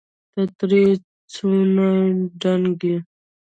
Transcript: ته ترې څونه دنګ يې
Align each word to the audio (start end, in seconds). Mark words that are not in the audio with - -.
ته 0.31 0.41
ترې 0.57 0.83
څونه 1.33 1.87
دنګ 2.41 2.79
يې 2.89 2.97